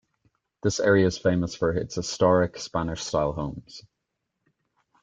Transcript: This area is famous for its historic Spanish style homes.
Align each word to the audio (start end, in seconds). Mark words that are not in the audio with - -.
This 0.63 0.79
area 0.79 1.05
is 1.05 1.19
famous 1.19 1.53
for 1.55 1.71
its 1.73 1.93
historic 1.93 2.57
Spanish 2.57 3.03
style 3.03 3.33
homes. 3.33 3.83